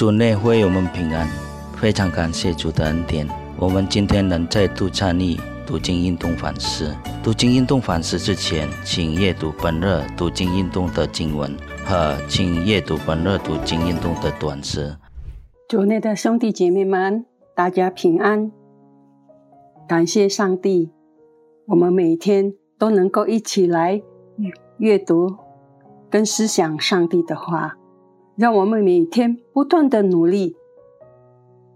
[0.00, 1.28] 主内会我们平安，
[1.76, 3.28] 非常感谢主的恩典。
[3.58, 6.96] 我们今天能再度参与读经运动反思。
[7.22, 11.54] 读经运动反思之前，请阅读本日读经运动的经文
[11.84, 14.96] 和请阅读本日读经运动的短诗。
[15.68, 18.50] 主内的兄弟姐妹们，大家平安。
[19.86, 20.90] 感谢上帝，
[21.66, 24.00] 我们每天都能够一起来
[24.78, 25.36] 阅读
[26.08, 27.76] 跟思想上帝的话。
[28.40, 30.56] 让我们每天不断的努力。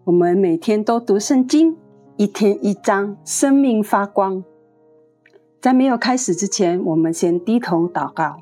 [0.05, 1.77] 我们每天都读圣经，
[2.16, 4.42] 一天一章，生命发光。
[5.60, 8.38] 在没有开始之前，我们先低头祷告。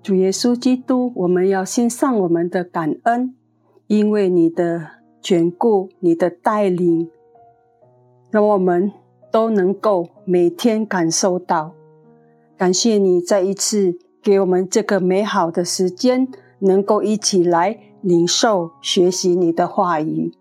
[0.00, 3.34] 主耶稣基督，我们要献上我们的感恩，
[3.88, 4.86] 因为你的
[5.20, 7.10] 眷顾、你的带领，
[8.30, 8.92] 让我们
[9.32, 11.72] 都能够每天感受到。
[12.56, 13.98] 感谢你再一次。
[14.26, 16.26] 给我们这个美好的时间，
[16.58, 20.32] 能够一起来领受、学习你的话语。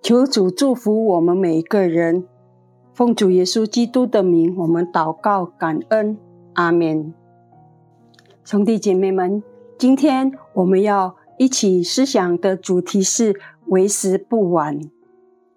[0.00, 2.28] 求主祝福我们每一个人。
[2.92, 6.16] 奉主耶稣基督的名，我们祷告、感恩，
[6.52, 7.12] 阿门。
[8.44, 9.42] 兄弟姐妹们，
[9.76, 13.34] 今天我们要一起思想的主题是
[13.66, 14.78] “为时不晚”。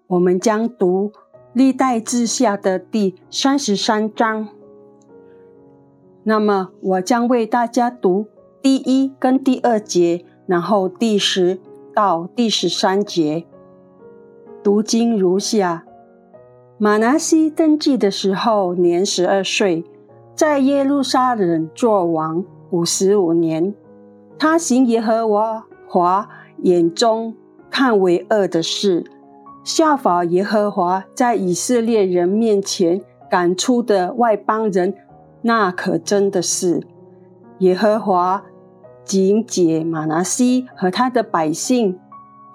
[0.08, 1.12] 我们将读
[1.52, 4.48] 历代志下的第三十三章。
[6.24, 8.26] 那么，我将为大家读
[8.60, 11.58] 第一跟第二节，然后第十
[11.94, 13.46] 到第十三节。
[14.62, 15.84] 读经如下：
[16.76, 19.84] 马拿西登基的时候年十二岁，
[20.34, 23.74] 在耶路撒冷作王五十五年。
[24.38, 25.26] 他行耶和
[25.88, 26.28] 华
[26.62, 27.34] 眼中
[27.70, 29.04] 看为恶的事，
[29.64, 34.94] 效法耶和华在以色列人面前赶出的外邦人。
[35.42, 36.86] 那可真的是
[37.58, 38.44] 耶和华
[39.04, 41.98] 警戒马拿西和他的百姓，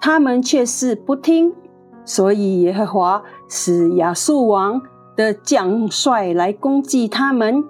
[0.00, 1.52] 他们却是不听，
[2.04, 4.82] 所以耶和华使亚述王
[5.16, 7.64] 的将帅来攻击他们，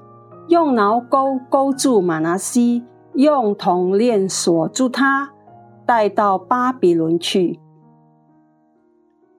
[0.49, 5.31] 用挠钩钩住马拿西，用铜链锁住他，
[5.87, 7.61] 带到巴比伦去。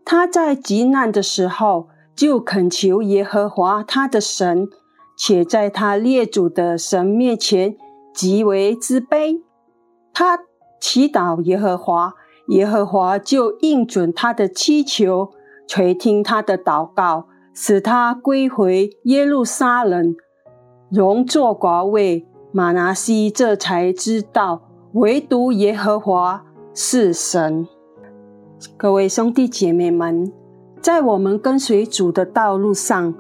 [0.06, 4.70] 他在极难的时候，就恳求耶和华他的神。
[5.18, 7.78] 且在他列祖的神面前
[8.14, 9.42] 极为自卑。
[10.14, 10.40] 他
[10.80, 12.14] 祈祷耶和华，
[12.48, 15.32] 耶和华就应准他的祈求，
[15.68, 20.16] 垂听他的祷告，使他归回耶路撒冷，
[20.90, 22.28] 荣作寡位。
[22.52, 24.62] 马拿西这才知道，
[24.94, 27.68] 唯独耶和华是神。
[28.78, 30.32] 各位兄弟姐妹们，
[30.80, 33.14] 在我们跟随主的道路上，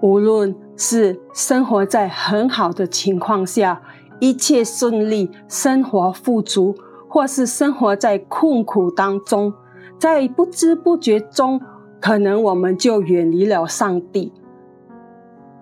[0.00, 3.80] 无论是生活在很好的情况下，
[4.20, 6.74] 一切顺利，生活富足，
[7.08, 9.54] 或是生活在困苦当中，
[9.98, 11.60] 在不知不觉中，
[12.00, 14.32] 可能我们就远离了上帝。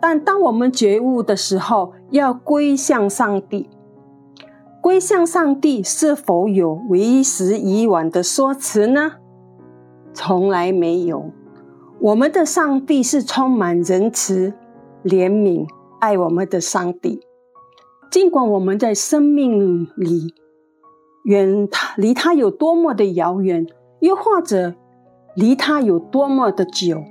[0.00, 3.70] 但当我们觉悟的时候，要归向上帝。
[4.82, 9.12] 归向上帝是否有为时已晚的说辞呢？
[10.12, 11.30] 从来没有。
[12.00, 14.52] 我们的上帝是充满仁慈。
[15.04, 15.66] 怜悯
[16.00, 17.20] 爱我们的上帝，
[18.10, 20.34] 尽管我们在生命里
[21.24, 23.66] 远他离他有多么的遥远，
[24.00, 24.74] 又或者
[25.34, 27.04] 离他有多么的久，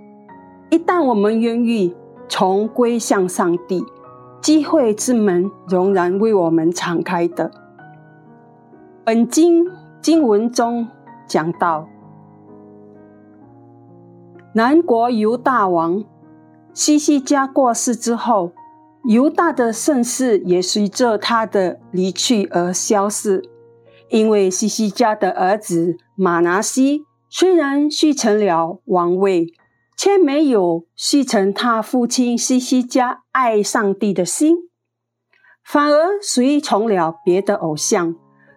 [0.72, 1.96] 一旦我们愿意
[2.28, 3.84] 重归向上帝，
[4.42, 7.52] 机会之门仍然为我们敞开的。
[9.06, 9.68] 本经
[10.02, 10.88] 经文中
[11.28, 11.88] 讲到，
[14.56, 16.04] 南国犹大王。
[16.74, 18.52] 西西家过世之后，
[19.06, 23.44] 犹大的盛世也随着他的离去而消逝。
[24.10, 29.48] 因为西西家的儿子马拿西虽然继承了王位，
[29.96, 34.56] 却没有继承他父亲西西家爱上帝的心，
[35.64, 38.16] 反而随从了别的偶像，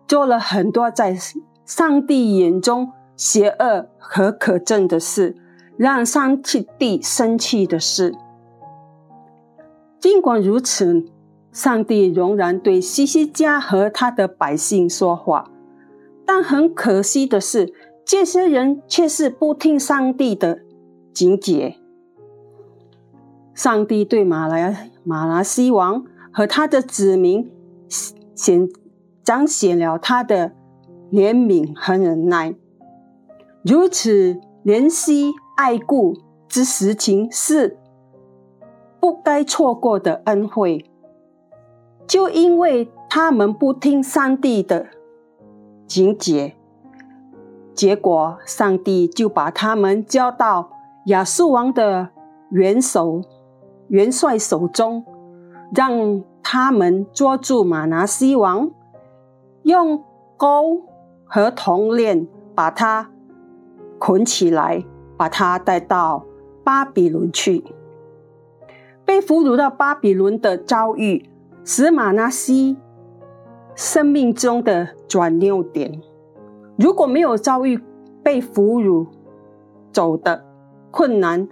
[0.09, 1.17] 做了很多在
[1.65, 5.37] 上帝眼中邪恶和可憎的事。
[5.77, 6.41] 让上
[6.79, 8.15] 帝生气的事。
[9.99, 11.05] 尽管如此，
[11.53, 15.51] 上帝仍然对西西家和他的百姓说话。
[16.25, 17.73] 但很可惜的是，
[18.05, 20.61] 这些人却是不听上帝的
[21.13, 21.77] 警戒。
[23.55, 27.51] 上帝对马来马拉西王和他的子民
[28.35, 28.69] 显
[29.23, 30.53] 彰显了他的
[31.11, 32.55] 怜悯和忍耐，
[33.65, 35.33] 如此怜惜。
[35.57, 36.15] 爱顾
[36.49, 37.77] 之实情是
[39.01, 40.89] 不该错过的恩惠，
[42.07, 44.87] 就因为他们不听上帝的
[45.87, 46.55] 警戒，
[47.75, 50.71] 结果上帝就把他们交到
[51.07, 52.11] 亚述王的
[52.51, 53.23] 元首、
[53.89, 55.05] 元帅手中，
[55.75, 58.71] 让他们捉住马拿西王，
[59.63, 60.05] 用
[60.37, 60.83] 钩
[61.25, 63.11] 和铜链把他
[63.99, 64.85] 捆起来，
[65.17, 66.25] 把他带到
[66.65, 67.65] 巴比伦去。
[69.05, 71.29] 被俘虏到巴比伦的遭遇，
[71.65, 72.77] 使马拿西
[73.75, 76.01] 生命中的转捩点。
[76.77, 77.81] 如果没有遭遇
[78.23, 79.07] 被俘虏
[79.93, 80.45] 走的
[80.91, 81.49] 困难，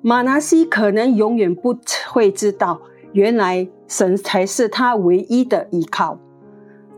[0.00, 1.76] 马拿西可能永远不
[2.10, 2.80] 会知道，
[3.12, 6.18] 原来神才是他唯一的依靠。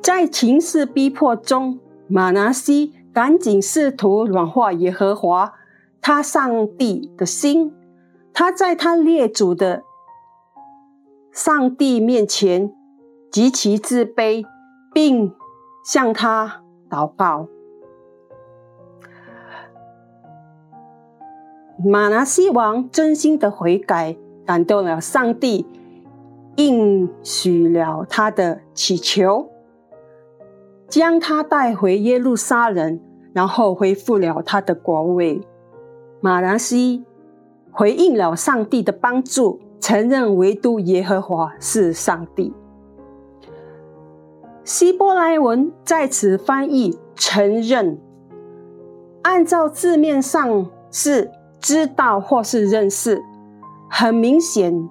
[0.03, 5.55] 在情势逼迫中，马拿西赶紧试图软化耶和华
[6.07, 7.73] 他上帝的心。
[8.35, 9.85] 他在他列祖的。
[11.33, 12.71] 上帝面前
[13.33, 14.45] 极其自卑，
[14.93, 15.33] 并
[15.83, 17.49] 向他祷告。
[21.83, 25.67] 马拿西王真心的悔改，感动了上帝，
[26.57, 29.49] 应许了他的祈求，
[30.87, 33.01] 将他带回耶路撒冷，
[33.33, 35.41] 然后恢复了他的国位。
[36.25, 37.05] 马拿西
[37.71, 39.61] 回应了上帝的帮助。
[39.79, 42.55] 承认唯独耶和华是上帝。
[44.65, 47.99] 希伯来文在此翻译承认，
[49.21, 51.31] 按照字面上是
[51.61, 53.23] 知道或是认识。
[53.91, 54.89] 很明显，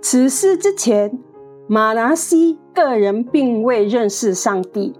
[0.00, 1.18] 此事之前，
[1.68, 4.94] 马拿西个人并未认识上帝。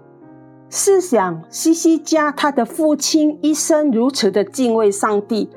[0.69, 5.49] 试想，西西家他的父亲一生如此的敬畏上帝，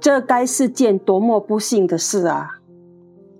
[0.00, 2.58] 这该是件多么不幸的事啊！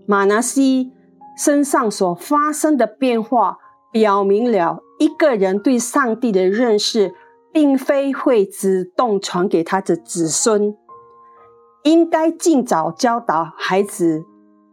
[0.06, 0.92] 马拿西
[1.36, 3.58] 身上所发生的变化，
[3.90, 7.14] 表明了一个人对上帝的认识，
[7.52, 10.76] 并非会自动传给他的子孙。
[11.82, 14.24] 应该尽早教导孩子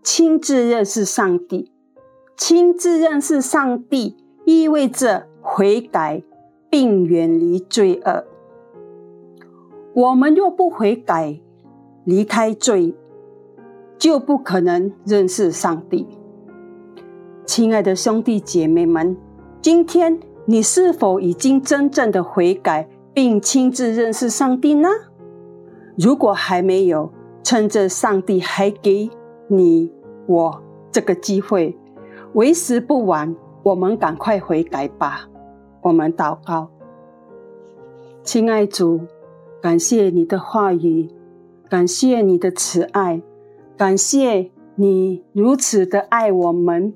[0.04, 1.72] 亲自认识上帝。
[2.38, 4.16] 亲自认识上帝，
[4.46, 6.22] 意味着悔改
[6.70, 8.24] 并远离罪恶。
[9.96, 11.42] 我们若不悔改，
[12.06, 12.96] 离开罪。
[13.98, 16.08] 就不可能认识上帝。
[17.46, 19.18] 亲爱的兄弟姐妹们，
[19.62, 24.88] 今天你是否已经真正的悔改，并亲自认识上帝呢？
[25.98, 27.12] 如果还没有，
[27.44, 29.10] 趁着上帝还给
[29.50, 29.92] 你
[30.28, 31.78] 我这个机会，
[32.36, 35.29] 为时不晚，我们赶快悔改吧。
[35.82, 36.70] 我们祷告，
[38.24, 39.02] 亲爱主，
[39.62, 41.10] 感谢你的话语，
[41.70, 43.22] 感谢你的慈爱。
[43.78, 46.94] 感谢你如此的爱我们，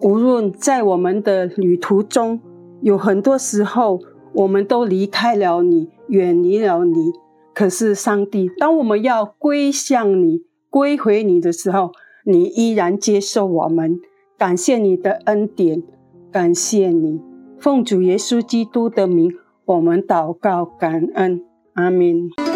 [0.00, 2.40] 无论在我们的旅途中，
[2.80, 4.00] 有很多时候
[4.32, 7.12] 我们都离开了你，远离了你。
[7.54, 11.92] 可是上帝，当我们要归向你、归回你的时候，
[12.24, 14.00] 你依然接受我们。
[14.36, 15.84] 感谢你的恩典，
[16.32, 17.20] 感谢你，
[17.64, 19.32] 奉主耶稣基督的名，
[19.64, 21.40] 我们祷告感恩，
[21.72, 22.53] 阿门。